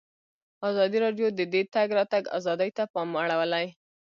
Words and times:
ازادي 0.69 0.97
راډیو 1.05 1.27
د 1.37 1.39
د 1.53 1.55
تګ 1.73 1.87
راتګ 1.97 2.23
ازادي 2.37 2.69
ته 2.77 2.83
پام 2.93 3.09
اړولی. 3.21 3.65